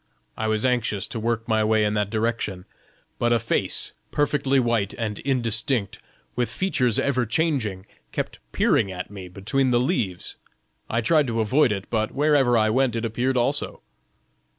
I 0.35 0.47
was 0.47 0.65
anxious 0.65 1.05
to 1.09 1.19
work 1.19 1.47
my 1.47 1.63
way 1.63 1.83
in 1.83 1.93
that 1.93 2.09
direction; 2.09 2.65
but 3.19 3.31
a 3.31 3.37
face 3.37 3.91
perfectly 4.11 4.59
white 4.59 4.95
and 4.95 5.19
indistinct, 5.19 5.99
with 6.35 6.49
features 6.49 6.97
ever 6.97 7.23
changing, 7.27 7.85
kept 8.11 8.39
peering 8.51 8.91
at 8.91 9.11
me 9.11 9.27
between 9.27 9.69
the 9.69 9.79
leaves; 9.79 10.37
I 10.89 11.01
tried 11.01 11.27
to 11.27 11.39
avoid 11.39 11.71
it, 11.71 11.87
but 11.91 12.13
wherever 12.13 12.57
I 12.57 12.71
went 12.71 12.95
it 12.95 13.05
appeared 13.05 13.37
also. 13.37 13.83